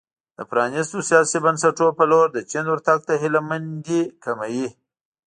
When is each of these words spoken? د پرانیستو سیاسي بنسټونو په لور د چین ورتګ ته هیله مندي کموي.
د 0.37 0.39
پرانیستو 0.49 0.97
سیاسي 1.09 1.37
بنسټونو 1.45 1.91
په 1.99 2.03
لور 2.11 2.27
د 2.31 2.37
چین 2.51 2.65
ورتګ 2.69 2.99
ته 3.07 3.13
هیله 3.21 3.41
مندي 3.49 4.01
کموي. 4.23 4.67